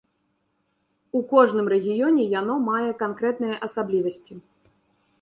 У 1.19 1.21
кожным 1.33 1.69
рэгіёне 1.75 2.23
яно 2.39 2.57
мае 2.73 2.91
канкрэтныя 3.05 3.55
асаблівасці. 3.71 4.33